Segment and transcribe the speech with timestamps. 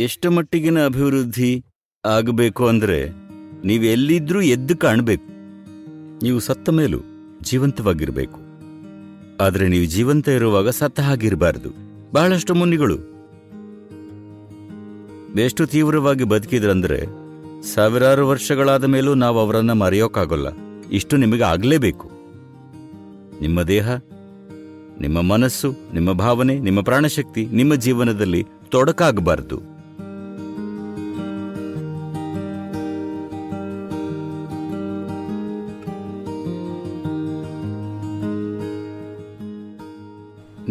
[0.00, 1.64] ಎಷ್ಟು ಮಟ್ಟಿಗಿನ ಅಭಿವೃದ್ಧಿ
[2.04, 3.10] ಆಗಬೇಕು ಅಂದರೆ
[3.64, 5.26] ನೀವು ಎಲ್ಲಿದ್ರೂ ಎದ್ದು ಕಾಣಬೇಕು.
[6.24, 6.98] ನೀವು ಸತ್ತ ಮೇಲೂ
[7.42, 8.40] ಜೀವಂತವಾಗಿರಬೇಕು.
[9.40, 11.68] ಆದರೆ ನೀವು ಜೀವಂತ ಇರುವಾಗ ಸತ್ತ ಹಾಗಿರಬಾರದು.
[12.12, 12.98] ಬಹಳಷ್ಟು ಮುನಿಗಳು.
[15.40, 17.04] ಎಷ್ಟು ತೀವ್ರವಾಗಿ ಬದುಕಿದ್ರಂದ್ರೆ
[17.74, 20.46] ಸಾವಿರಾರು ವರ್ಷಗಳಾದ ಮೇಲೂ ನಾವು ಅವರನ್ನ ಮರೆಯೋಕ್ಕಾಗಲ್ಲ
[20.92, 22.10] ಇಷ್ಟು ನಿಮಗೆ ಆಗಲೇಬೇಕು.
[23.40, 23.94] ನಿಮ್ಮ ದೇಹ,
[25.00, 29.73] ನಿಮ್ಮ ಮನಸ್ಸು, ನಿಮ್ಮ ಭಾವನೆ, ನಿಮ್ಮ ಪ್ರಾಣಶಕ್ತಿ ನಿಮ್ಮ ಜೀವನದಲ್ಲಿ ತೊಡಕಾಗಬಾರದು.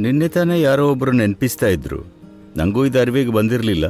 [0.04, 2.00] ನಿನ್ನೆ ತಾನೇ ಯಾರೋ ಒಬ್ಬರು ನೆನಪಿಸ್ತಾ ಇದ್ರು.
[2.58, 3.86] ನನಗೂ ಇದು ಅರಿವಿಗೆ ಬಂದಿರಲಿಲ್ಲ.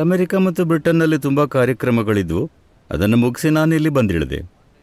[0.00, 2.50] ಅಮೆರಿಕ ಮತ್ತು ಬ್ರಿಟನ್ನಲ್ಲಿ ತುಂಬ ಕಾರ್ಯಕ್ರಮಗಳಿದ್ವು.
[2.90, 4.40] ಅದನ್ನು ಮುಗಿಸಿ ನಾನು ಇಲ್ಲಿ ಬಂದಿಳಿದೆ.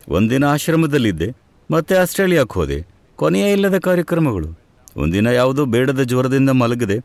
[0.09, 1.29] ಒಂದಿನ ಆಶ್ರಮದಲ್ಲಿದ್ದೆ,
[1.71, 2.87] ಮತ್ತೆ ಆಸ್ಟ್ರೇಲಿಯಾಕ್ಕೆ ಹೋದೆ.
[3.15, 4.49] ಕೊನೆಯ ಇಲ್ಲದ ಕಾರ್ಯಕ್ರಮಗಳು.
[4.97, 6.97] ಒಂದಿನ ಯಾವುದೋ ಬೇಡದ ಜ್ವರದಿಂದ ಮಲಗಿದೆ.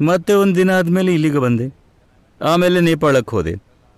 [0.00, 1.66] ಮತ್ತೆ ಒಂದು ದಿನ ಆದಮೇಲೆ ಇಲ್ಲಿಗೆ ಬಂದೆ.
[2.42, 3.54] ಆಮೇಲೆ ನೇಪಾಳಕ್ಕೆ ಹೋದೆ.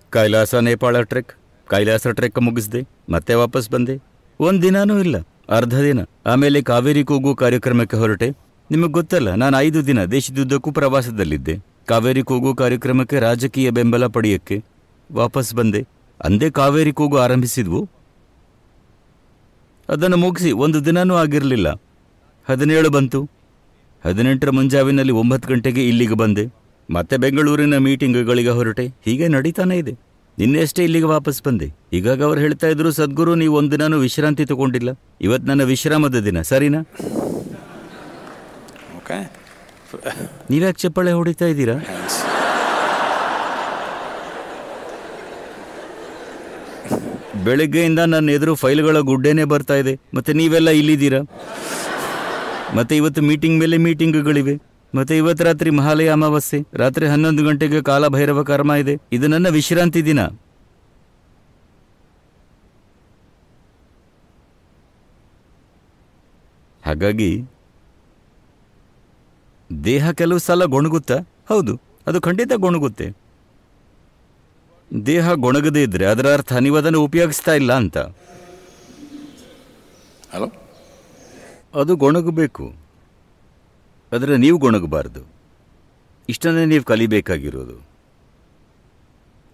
[0.09, 1.33] ಕೈಲಾಸ ನೇಪಾಳ ಟ್ರೆಕ್,
[1.67, 3.95] ಕೈಲಾಸ ಟ್ರೆಕ್ ಮುಗಿಸ್ದೆ, ಮತ್ತೆ ವಾಪಸ್ ಬಂದೆ.
[4.39, 5.15] ಒಂದು ದಿನಾನೂ ಇಲ್ಲ.
[5.49, 5.99] ಅರ್ಧ ದಿನ.
[6.25, 8.29] ಆಮೇಲೆ ಕಾವೇರಿ ಕೂಗು ಕಾರ್ಯಕ್ರಮಕ್ಕೆ ಹೊರಟೆ.
[8.71, 11.59] ನಿಮಗೆ ಗೊತ್ತಲ್ಲ, ನಾನು ಐದು ದಿನ ದೇಶದುದ್ದಕ್ಕೂ ಪ್ರವಾಸದಲ್ಲಿದ್ದೆ.
[11.85, 14.63] ಕಾವೇರಿ ಕೂಗು ಕಾರ್ಯಕ್ರಮಕ್ಕೆ ರಾಜಕೀಯ ಬೆಂಬಲ ಪಡೆಯಕ್ಕೆ
[15.11, 15.81] ವಾಪಸ್ ಬಂದೆ.
[16.23, 17.89] ಅಂದೇ ಕಾವೇರಿ ಕೂಗು ಆರಂಭಿಸಿದ್ವು.
[19.89, 21.73] ಅದನ್ನು ಮುಗಿಸಿ ಒಂದು ದಿನನೂ ಆಗಿರಲಿಲ್ಲ.
[22.49, 23.29] ಹದಿನೇಳು ಬಂತು.
[24.05, 26.53] ಹದಿನೆಂಟರ ಮುಂಜಾವಿನಲ್ಲಿ ಒಂಬತ್ತು ಗಂಟೆಗೆ ಇಲ್ಲಿಗೆ ಬಂದೆ.
[26.89, 28.87] ಮತ್ತೆ ಬೆಂಗಳೂರಿನ ಮೀಟಿಂಗ್ಗಳಿಗೆ ಹೊರಟೆ.
[28.87, 30.14] ಹೀಗೆ ನಡೀತಾನೆ ಇದೆ.
[30.39, 31.67] ನಿನ್ನೆಷ್ಟೇ ಇಲ್ಲಿಗೆ ವಾಪಸ್ ಬಂದೆ.
[31.97, 34.89] ಈಗಾಗ ಅವ್ರು ಹೇಳ್ತಾ ಇದ್ರು ಸದ್ಗುರು ನೀವು ಒಂದಿನಾನು ವಿಶ್ರಾಂತಿ ತಗೊಂಡಿಲ್ಲ.
[35.21, 36.41] ಇವತ್ತು ನನ್ನ ವಿಶ್ರಾಮದ ದಿನ.
[36.41, 36.81] ಸರಿನಾ?
[40.49, 41.75] ನೀವ್ಯಾಕೆ ಚಪ್ಪಾಳೆ ಹೊಡಿತಾ ಇದ್ದೀರಾ.
[47.45, 49.93] ಬೆಳಗ್ಗೆಯಿಂದ ನನ್ನ ಎದುರು ಫೈಲ್ಗಳ ಗುಡ್ಡೆನೇ ಬರ್ತಾ ಇದೆ.
[50.13, 51.19] ಮತ್ತೆ ನೀವೆಲ್ಲ ಇಲ್ಲಿದ್ದೀರಾ?
[52.75, 54.55] ಮತ್ತೆ ಇವತ್ತು ಮೀಟಿಂಗ್ ಮೇಲೆ ಮೀಟಿಂಗ್ಗಳಿವೆ.
[54.95, 56.59] ಮತ್ತೆ ಇವತ್ತು ರಾತ್ರಿ ಮಹಾಲಯ ಅಮಾವಾಸ್ಯೆ.
[56.73, 58.97] ರಾತ್ರಿ ಹನ್ನೊಂದು ಗಂಟೆಗೆ ಕಾಲಭೈರವ ಕರ್ಮ ಇದೆ.
[59.11, 60.19] ಇದು ನನ್ನ ವಿಶ್ರಾಂತಿ ದಿನ.
[66.85, 67.45] ಹಾಗಾಗಿ
[69.83, 71.17] ದೇಹ ಕೆಲವು ಸಲ ಗೊಣಗುತ್ತಾ?
[71.49, 73.07] ಹೌದು ಅದು ಖಂಡಿತ ಗೊಣಗುತ್ತೆ.
[75.05, 77.97] ದೇಹ ಗೊಣಗದೇ ಇದ್ರೆ ಅದರ ಅರ್ಥ ನೀವು ಅದನ್ನು ಉಪಯೋಗಿಸ್ತಾ ಇಲ್ಲ ಅಂತ?
[81.75, 82.84] ಅದು ಗೊಣಗಬೇಕು.
[84.11, 85.21] ಆದರೆ ನೀವು ಗೊಣಗಬಾರ್ದು.
[86.29, 87.77] ಇಷ್ಟನ್ನೇ ನೀವು ಕಲಿಬೇಕಾಗಿರೋದು.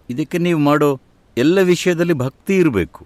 [0.10, 1.00] ಇದಕ್ಕೆ ನೀವು ಮಾಡೋ
[1.38, 3.06] ಎಲ್ಲ ವಿಷಯದಲ್ಲಿ ಭಕ್ತಿ ಇರಬೇಕು.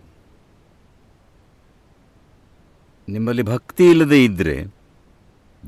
[3.09, 4.73] ನಿಮ್ಮಲ್ಲಿ ಭಕ್ತಿ ಇಲ್ಲದೆ ಇದ್ದರೆ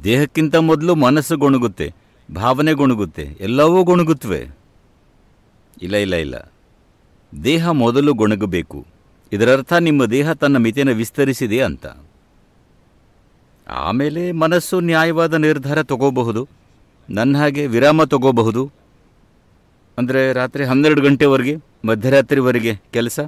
[0.03, 1.93] ದೇಹಕ್ಕಿಂತ ಮೊದಲು ಮನಸ್ಸು ಗೊಣಗುತ್ತೆ,
[2.33, 4.41] ಭಾವನೆ ಗೊಣಗುತ್ತೆ, ಎಲ್ಲವೂ ಗೊಣಗುತ್ತವೆ
[5.81, 6.51] ಇಲ್ಲ ಇಲ್ಲ ಇಲ್ಲ.
[7.43, 8.85] ದೇಹ ಮೊದಲು ಗೊಣಗಬೇಕು.
[9.31, 11.85] ಇದರರ್ಥ ನಿಮ್ಮ ದೇಹ ತನ್ನ ಮಿತಿಯನ್ನು ವಿಸ್ತರಿಸಿದೆ ಅಂತ.
[13.69, 16.47] ಆಮೇಲೆ ಮನಸ್ಸು ನ್ಯಾಯವಾದ ನಿರ್ಧಾರ ತಗೋಬಹುದು.
[17.09, 18.71] ನನ್ನ ಹಾಗೆ ವಿರಾಮ ತಗೋಬಹುದು.
[19.97, 21.55] ಅಂದರೆ ರಾತ್ರಿ ಹನ್ನೆರಡು ಗಂಟೆವರೆಗೆ,
[21.85, 23.19] ಮಧ್ಯರಾತ್ರಿವರೆಗೆ ಕೆಲಸ.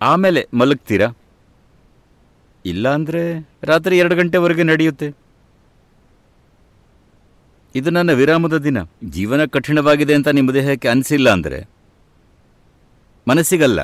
[0.00, 1.16] ಆಮೇಲೆ ಮಲಗ್ತೀರಾ?
[2.66, 5.12] ಇಲ್ಲ ಅಂದರೆ ರಾತ್ರಿ ಎರಡು ಗಂಟೆವರೆಗೆ ನಡೆಯುತ್ತೆ.
[7.74, 8.78] ಇದು ನನ್ನ ವಿರಾಮದ ದಿನ.
[9.04, 11.68] ಜೀವನ ಕಠಿಣವಾಗಿದೆ ಅಂತ ನಿಮ್ಮ ದೇಹಕ್ಕೆ ಅನಿಸಿಲ್ಲ ಅಂದರೆ
[13.28, 13.80] ಮನಸ್ಸಿಗಲ್ಲ.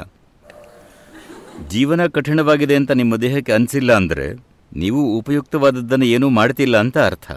[1.72, 4.26] ಜೀವನ ಕಠಿಣವಾಗಿದೆ ಅಂತ ನಿಮ್ಮ ದೇಹಕ್ಕೆ ಅನಿಸಿಲ್ಲ ಅಂದರೆ
[4.72, 7.28] ನೀವು ಉಪಯುಕ್ತವಾದದ್ದನ್ನು ಏನೂ ಮಾಡ್ತಿಲ್ಲ ಅಂತ ಅರ್ಥ.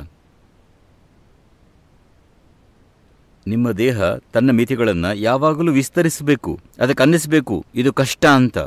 [3.46, 3.98] ನಿಮ್ಮ ದೇಹ
[4.36, 6.52] ತನ್ನ ಮಿತಿಗಳನ್ನು ಯಾವಾಗಲೂ ವಿಸ್ತರಿಸಬೇಕು,
[6.84, 8.58] ಅದಕ್ಕೆ ಅನ್ನಿಸಬೇಕು, ಇದು ಕಷ್ಟ ಅಂತ.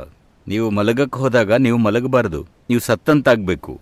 [0.47, 3.73] ನೀವು ಮಲಗಕ್ಕೆ ಹೋದಾಗ ನೀವು ಮಲಗಬಾರದು, ನೀವು ಸತ್ತಂತಾಗಬೇಕು.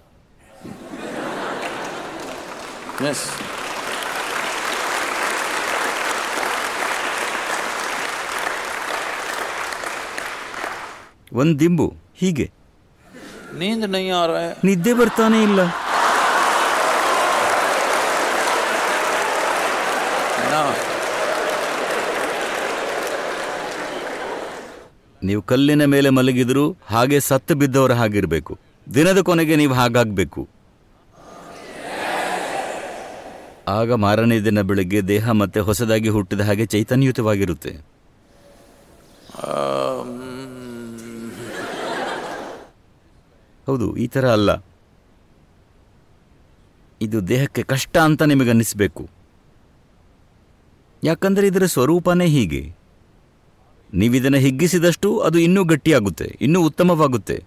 [11.33, 11.89] ಒಂದು ದಿಂಬು
[12.23, 12.47] ಹೀಗೆ
[13.59, 15.61] नींद नहीं आ रहा है ನಿದ್ದೆ ಬರ್ತಾನೆ ಇಲ್ಲ
[20.47, 20.63] ना
[25.23, 28.53] ನೀವು ಕಲ್ಲಿನ ಮೇಲೆ ಮಲಗಿದ್ರು ಹಾಗೆ ಸತ್ತು ಬಿದ್ದವರ ಹಾಗಿರಬೇಕು
[28.87, 30.43] ದಿನದ ಕೊನೆಗೆ ನೀವು ಹಾಗಾಗಬೇಕು
[33.77, 37.73] ಆಗ ಮಾರನೇ ದಿನ ಬೆಳಗ್ಗೆ ದೇಹ ಮತ್ತೆ ಹೊಸದಾಗಿ ಹುಟ್ಟಿದ ಹಾಗೆ ಚೈತನ್ಯಯುತವಾಗಿರುತ್ತೆ
[43.72, 44.52] ಹೌದು, ಈ ಥರ ಅಲ್ಲ.
[47.02, 49.04] ಇದು ದೇಹಕ್ಕೆ ಕಷ್ಟ ಅಂತ ನಿಮಗೆ ಅನ್ನಿಸ್ಬೇಕು
[51.04, 52.62] ಯಾಕಂದರೆ ಇದರ ಸ್ವರೂಪನೇ ಹೀಗೆ.
[54.00, 57.38] ನೀವಿದನ್ನು ಹಿಗ್ಗಿಸಿದಷ್ಟು ಅದು ಇನ್ನೂ ಗಟ್ಟಿಯಾಗುತ್ತೆ, ಇನ್ನೂ ಉತ್ತಮವಾಗುತ್ತೆ.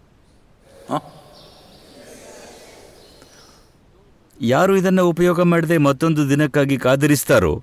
[4.53, 7.55] ಯಾರು ಇದನ್ನು ಉಪಯೋಗ ಮಾಡದೆ ಮತ್ತೊಂದು ದಿನಕ್ಕಾಗಿ ಕಾದಿರಿಸ್ತಾರೋ?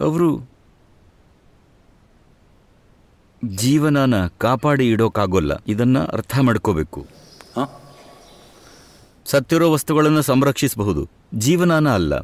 [0.00, 0.30] ಅವರು
[3.44, 7.06] ಜೀವನನ ಕಾಪಾಡಿ ಇಡೋಕ್ಕಾಗೋಲ್ಲ ಇದನ್ನ ಅರ್ಥ ಮಾಡ್ಕೋಬೇಕು.
[9.26, 11.08] ಸತ್ತಿರೋ ವಸ್ತುಗಳನ್ನು ಸಂರಕ್ಷಿಸಬಹುದು.
[11.34, 12.14] ಜೀವನಾನ ಅಲ್ಲ.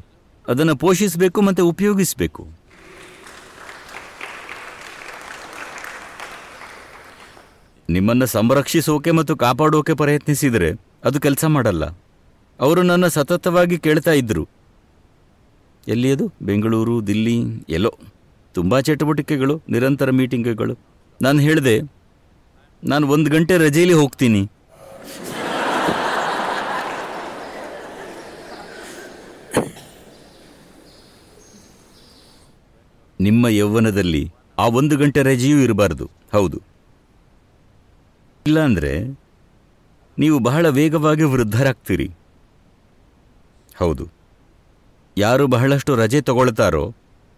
[0.48, 2.48] ಅದನ್ನು ಪೋಷಿಸಬೇಕು ಮತ್ತು ಉಪಯೋಗಿಸಬೇಕು.
[7.88, 10.72] ನಿಮ್ಮನ್ನು ಸಂರಕ್ಷಿಸೋಕೆ ಮತ್ತು ಕಾಪಾಡೋಕೆ ಪ್ರಯತ್ನಿಸಿದರೆ
[11.04, 11.84] ಅದು ಕೆಲಸ ಮಾಡಲ್ಲ.
[12.60, 14.48] ಅವರು ನನ್ನ ಸತತವಾಗಿ ಕೇಳ್ತಾ ಇದ್ದರು
[15.88, 16.32] ಎಲ್ಲಿ ಅದು?
[16.42, 17.98] ಬೆಂಗಳೂರು ದಿಲ್ಲಿ ಎಲ್ಲೋ.
[18.54, 20.85] ತುಂಬ ಚಟುವಟಿಕೆಗಳು ನಿರಂತರ ಮೀಟಿಂಗ್ಗಳು
[21.20, 21.74] ನಾನು ಹೇಳಿದೆ,
[22.82, 24.42] ನಾನು ಒಂದು ಗಂಟೆ ರಜೆಯಲ್ಲಿ ಹೋಗ್ತೀನಿ.
[33.20, 34.24] ನಿಮ್ಮ ಯೌವನದಲ್ಲಿ
[34.58, 36.58] ಆ ಒಂದು ಗಂಟೆ ರಜೆಯೂ ಇರಬಾರ್ದು, ಹೌದು.
[38.46, 38.92] ಇಲ್ಲಾಂದರೆ
[40.18, 42.08] ನೀವು ಬಹಳ ವೇಗವಾಗಿ ವೃದ್ಧರಾಗ್ತೀರಿ.
[43.80, 44.04] ಹೌದು.
[45.16, 46.84] ಯಾರು ಬಹಳಷ್ಟು ರಜೆ ತಗೊಳ್ತಾರೋ,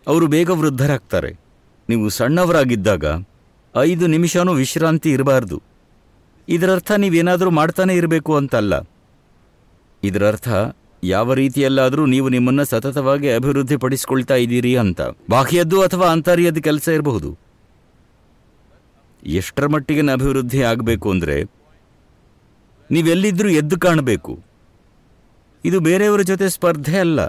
[0.07, 1.31] ಅವರು ಬೇಗ ವೃದ್ಧರಾಗ್ತಾರೆ.
[1.89, 3.07] ನೀವು ಸಣ್ಣವರಾಗಿದ್ದಾಗ
[3.83, 5.63] ಐದು ನಿಮಿಷನೂ ವಿಶ್ರಾಂತಿ ಇರಬಾರ್ದು.
[6.49, 8.75] ಇದರರ್ಥ ನೀವೇನಾದರೂ ಮಾಡ್ತಾನೆ ಇರಬೇಕು ಅಂತಲ್ಲ.
[10.03, 10.49] ಇದರರ್ಥ,
[11.05, 15.01] ಯಾವ ರೀತಿಯಲ್ಲಾದರೂ ನೀವು ನಿಮ್ಮನ್ನು ಸತತವಾಗಿ ಅಭಿವೃದ್ಧಿಪಡಿಸಿಕೊಳ್ತಾ ಇದ್ದೀರಿ ಅಂತ.
[15.31, 17.39] ಬಾಹ್ಯದ್ದು ಅಥವಾ ಆಂತರ್ಯದ ಕೆಲಸ ಇರಬಹುದು.
[19.27, 21.43] ಎಷ್ಟರ ಮಟ್ಟಿಗೆ ಅಭಿವೃದ್ಧಿ ಆಗಬೇಕು ಅಂದರೆ
[22.91, 24.41] ನೀವೆಲ್ಲಿದ್ದರೂ ಎದ್ದು ಕಾಣಬೇಕು.
[25.65, 27.21] ಇದು ಬೇರೆಯವರ ಜೊತೆ ಸ್ಪರ್ಧೆ ಅಲ್ಲ.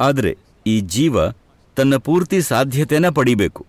[0.00, 1.30] ಆದರೆ ಈ ಜೀವ
[1.76, 3.66] ತನ್ನ ಪೂರ್ತಿ ಸಾಧ್ಯತೆನ ಪಡಿಬೇಕು.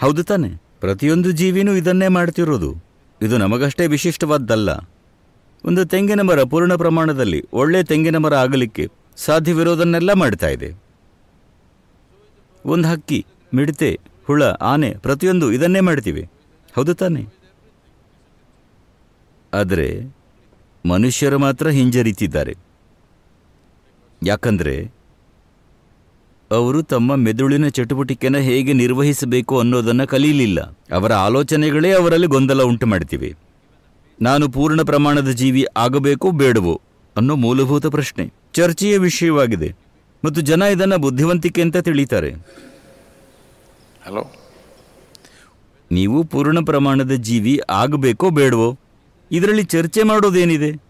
[0.00, 0.63] ಹೌದು ತಾನೆ?
[0.84, 2.74] ಪ್ರತಿಯೊಂದು ಜೀವಿನೂ ಇದನ್ನೇ ಮಾಡ್ತಿರೋದು.
[3.22, 4.70] ಇದು ನಮಗಷ್ಟೇ ವಿಶಿಷ್ಟವಾದ್ದಲ್ಲ.
[5.64, 10.82] ಒಂದು ತೆಂಗಿನ ಮರ ಪೂರ್ಣ ಪ್ರಮಾಣದಲ್ಲಿ ಒಳ್ಳೆ ತೆಂಗಿನ ಮರ ಆಗಲಿಕ್ಕೆ ಸಾಧ್ಯವಿರೋದನ್ನೆಲ್ಲ ಮಾಡ್ತಾ ಇದೆ.
[12.66, 16.28] ಒಂದು ಹಕ್ಕಿ, ಮಿಡತೆ, ಹುಳ, ಆನೆ ಪ್ರತಿಯೊಂದು ಇದನ್ನೇ ಮಾಡ್ತೀವಿ.
[16.74, 17.26] ಹೌದು ತಾನೆ?
[19.54, 20.16] ಆದರೆ
[20.88, 22.54] ಮನುಷ್ಯರು ಮಾತ್ರ ಹಿಂಜರಿತಿದ್ದಾರೆ.
[24.22, 24.92] ಯಾಕಂದ್ರೆ
[26.54, 30.60] ಅವರು ತಮ್ಮ ಮೆದುಳಿನ ಚಟುವಟಿಕೆನ ಹೇಗೆ ನಿರ್ವಹಿಸಬೇಕು ಅನ್ನೋದನ್ನು ಕಲೀಲಿಲ್ಲ.
[30.92, 33.34] ಅವರ ಆಲೋಚನೆಗಳೇ ಅವರಲ್ಲಿ ಗೊಂದಲ ಉಂಟು ಮಾಡ್ತಿವೆ
[34.22, 36.80] ನಾನು ಪೂರ್ಣ ಪ್ರಮಾಣದ ಜೀವಿ ಆಗಬೇಕು ಬೇಡವೋ
[37.16, 38.32] ಅನ್ನೋ ಮೂಲಭೂತ ಪ್ರಶ್ನೆ.
[38.54, 39.74] ಚರ್ಚೆಯ ವಿಷಯವಾಗಿದೆ.
[40.24, 42.30] ಮತ್ತು ಜನ ಇದನ್ನು ಬುದ್ಧಿವಂತಿಕೆ ಅಂತ ತಿಳಿತಾರೆ.
[44.06, 44.32] ಹಲೋ.
[45.90, 48.78] ನೀವು ಪೂರ್ಣ ಪ್ರಮಾಣದ ಜೀವಿ ಆಗಬೇಕೋ ಬೇಡವೋ?
[49.32, 50.84] ಇದರಲ್ಲಿ ಚರ್ಚೆ ಮಾಡೋದೇನಿದೆ?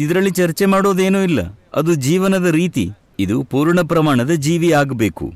[0.00, 1.59] ಇದರಲ್ಲಿ ಚರ್ಚೆ ಮಾಡೋದೇನೂ ಇಲ್ಲ.
[1.74, 2.90] ಅದು ಜೀವನದ ರೀತಿ.
[3.18, 5.34] ಇದು ಪೂರ್ಣ ಪ್ರಮಾಣದ ಜೀವಿ ಆಗಬೇಕು.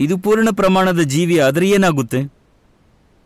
[0.00, 2.32] ಇದು ಪೂರ್ಣ ಪ್ರಮಾಣದ ಜೀವಿ ಆದರೆ ಏನಾಗುತ್ತೆ?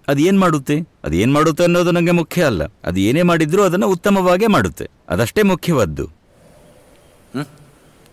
[0.08, 0.80] ಅದೇನ್ ಮಾಡುತ್ತೆ?
[1.04, 2.64] ಅದೇನ್ ಮಾಡುತ್ತೆ ಅನ್ನೋದು ನನಗೆ ಮುಖ್ಯ ಅಲ್ಲ.
[2.64, 4.90] ಅದು ಏನೇ ಮಾಡಿದ್ರೂ ಅದನ್ನು ಉತ್ತಮವಾಗೇ ಮಾಡುತ್ತೆ.
[5.08, 6.08] ಅದಷ್ಟೇ ಮುಖ್ಯವಾದ್ದು.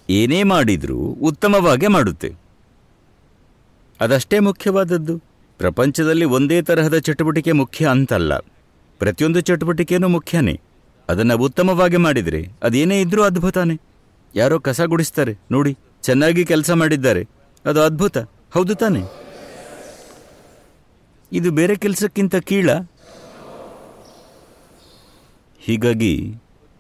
[0.10, 2.34] ಏನೇ ಮಾಡಿದರೂ ಉತ್ತಮವಾಗೇ ಮಾಡುತ್ತೆ.
[4.02, 5.18] ಅದಷ್ಟೇ ಮುಖ್ಯವಾದದ್ದು.
[5.58, 8.38] ಪ್ರಪಂಚದಲ್ಲಿ ಒಂದೇ ತರಹದ ಚಟುವಟಿಕೆ ಮುಖ್ಯ ಅಂತಲ್ಲ.
[9.00, 10.60] ಪ್ರತಿಯೊಂದು ಚಟುವಟಿಕೆಯೂ ಮುಖ್ಯನೇ.
[11.10, 13.80] ಅದನ್ನು ಉತ್ತಮವಾಗಿ ಮಾಡಿದರೆ ಅದೇನೇ ಇದ್ರೂ ಅದ್ಭುತನೇ
[14.36, 17.28] ಯಾರೋ ಕಸ ಗುಡಿಸ್ತಾರೆ, ನೋಡಿ, ಚೆನ್ನಾಗಿ ಕೆಲಸ ಮಾಡಿದ್ದಾರೆ.
[17.66, 18.18] ಅದು ಅದ್ಭುತ,
[18.54, 19.02] ಹೌದು ತಾನೆ.
[21.32, 22.70] ಇದು ಬೇರೆ ಕೆಲಸಕ್ಕಿಂತ ಕೀಳ.
[25.60, 26.36] ಹೀಗಾಗಿ,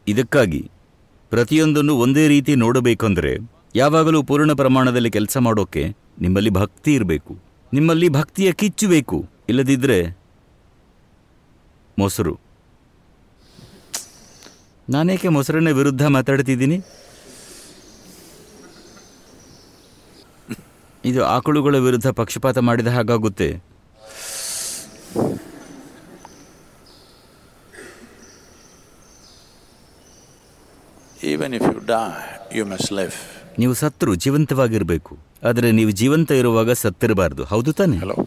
[0.08, 0.72] ಇದಕ್ಕಾಗಿ
[1.30, 3.38] ಪ್ರತಿಯೊಂದನ್ನು ಒಂದೇ ರೀತಿ ನೋಡಬೇಕೆಂದರೆ
[3.76, 7.38] ಯಾವಾಗಲೂ ಪೂರ್ಣ ಪ್ರಮಾಣದಲ್ಲಿ ಕೆಲಸ ಮಾಡೋಕೆ ನಿಮ್ಮಲ್ಲಿ ಭಕ್ತಿ ಇರಬೇಕು.
[7.74, 9.26] ನಿಮ್ಮಲ್ಲಿ ಭಕ್ತಿಯ ಕಿಚ್ಚು ಬೇಕು.
[9.50, 10.18] ಇಲ್ಲದಿದ್ದರೆ
[12.00, 12.49] ಮೊಸರು.
[14.94, 16.78] ನಾನೇಕೆ ಮೊಸರನ್ನ ವಿರುದ್ಧ ಮಾತಾಡ್ತಿದ್ದೀನಿ?
[21.10, 23.50] ಇದು ಆಕಳುಗಳ ವಿರುದ್ಧ ಪಕ್ಷಪಾತ ಮಾಡಿದ ಹಾಗಾಗುತ್ತೆ.
[31.32, 32.02] Even if you die
[32.58, 33.20] you must live
[33.60, 35.14] ನೀವು ಸತ್ರು ಜೀವಂತವಾಗಿರಬೇಕು.
[35.50, 37.44] ಆದರೆ ನೀವು ಜೀವಂತ ಇರುವಾಗ ಸತ್ತಿರಬಾರ್ದು.
[37.44, 37.98] ಹೌದು ತಾನೆ?
[37.98, 38.18] ಹಲೋ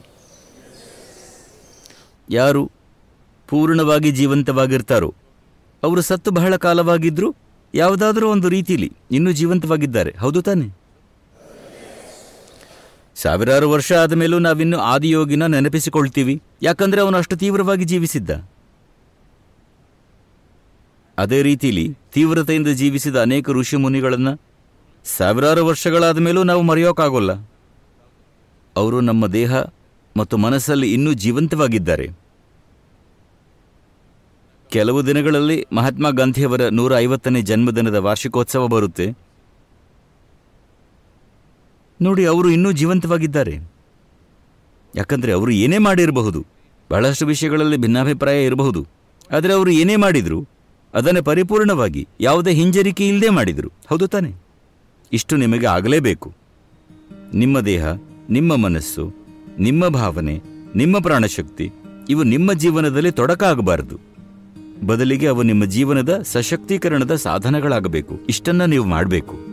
[2.30, 2.62] ಯಾರು
[3.48, 5.10] ಪೂರ್ಣವಾಗಿ ಜೀವಂತವಾಗಿರ್ತಾರೋ
[5.82, 7.34] ಅವರು ಸತ್ತು ಬಹಳ ಕಾಲವಾಗಿದ್ರು
[7.74, 10.16] ಯಾವುದಾದ್ರೂ ಒಂದು ರೀತಿಯಲ್ಲಿ ಇನ್ನೂ ಜೀವಂತವಾಗಿದ್ದಾರೆ.
[10.18, 10.82] ಹೌದು ತಾನೆ?
[13.16, 16.42] ಸಾವಿರಾರು ವರ್ಷ ಆದ ಮೇಲೂ ನಾವಿನ್ನು ಆದಿಯೋಗಿನ ನೆನಪಿಸಿಕೊಳ್ತೀವಿ.
[16.62, 18.30] ಯಾಕಂದ್ರೆ ಅವನು ಅಷ್ಟು ತೀವ್ರವಾಗಿ ಜೀವಿಸಿದ್ದ.
[21.18, 24.28] ಅದೇ ರೀತಿಯಲ್ಲಿ ತೀವ್ರತೆಯಿಂದ ಜೀವಿಸಿದ ಅನೇಕ ಋಷಿ ಮುನಿಗಳನ್ನ
[25.04, 27.32] ಸಾವಿರಾರು ವರ್ಷಗಳಾದ ಮೇಲೂ ನಾವು ಮರೆಯೋಕ್ಕಾಗೋಲ್ಲ
[28.76, 29.54] ಅವರು ನಮ್ಮ ದೇಹ
[30.16, 32.21] ಮತ್ತು ಮನಸ್ಸಲ್ಲಿ ಇನ್ನೂ ಜೀವಂತವಾಗಿದ್ದಾರೆ.
[34.72, 39.18] ಕೆಲವು ದಿನಗಳಲ್ಲಿ ಮಹಾತ್ಮ ಗಾಂಧಿಯವರ ನೂರ ಐವತ್ತನೇ ಜನ್ಮದಿನದ ವಾರ್ಷಿಕೋತ್ಸವ ಬರುತ್ತೆ.
[42.02, 43.70] ನೋಡಿ, ಅವರು ಇನ್ನೂ ಜೀವಂತವಾಗಿದ್ದಾರೆ.
[44.96, 46.46] ಯಾಕಂದರೆ ಅವರು ಏನೇ ಮಾಡಿರಬಹುದು,
[46.90, 48.86] ಬಹಳಷ್ಟು ವಿಷಯಗಳಲ್ಲಿ ಭಿನ್ನಾಭಿಪ್ರಾಯ ಇರಬಹುದು.
[49.30, 50.48] ಆದರೆ ಅವರು ಏನೇ ಮಾಡಿದರು,
[50.94, 53.72] ಅದನ್ನು ಪರಿಪೂರ್ಣವಾಗಿ ಯಾವುದೇ ಹಿಂಜರಿಕೆ ಇಲ್ಲದೆ ಮಾಡಿದರು.
[53.90, 54.34] ಹೌದು ತಾನೆ?
[55.12, 56.32] ಇಷ್ಟು ನಿಮಗೆ ಆಗಲೇಬೇಕು.
[57.34, 57.86] ನಿಮ್ಮ ದೇಹ,
[58.30, 59.14] ನಿಮ್ಮ ಮನಸ್ಸು,
[59.58, 60.42] ನಿಮ್ಮ ಭಾವನೆ,
[60.76, 61.72] ನಿಮ್ಮ ಪ್ರಾಣಶಕ್ತಿ,
[62.10, 64.11] ಇವು ನಿಮ್ಮ ಜೀವನದಲ್ಲಿ ತೊಡಕಾಗಬಾರದು.
[64.86, 68.14] ಬದಲಿಗೆ ಅವು ನಿಮ್ಮ ಜೀವನದ ಸಶಕ್ತೀಕರಣದ ಸಾಧನಗಳಾಗಬೇಕು.
[68.28, 69.51] ಇಷ್ಟನ್ನ ನೀವು ಮಾಡಬೇಕು.